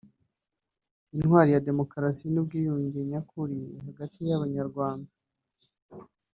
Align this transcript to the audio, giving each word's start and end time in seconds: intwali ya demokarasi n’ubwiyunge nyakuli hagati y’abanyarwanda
intwali 1.15 1.49
ya 1.53 1.63
demokarasi 1.69 2.25
n’ubwiyunge 2.29 2.99
nyakuli 3.09 3.57
hagati 3.85 4.19
y’abanyarwanda 4.27 5.11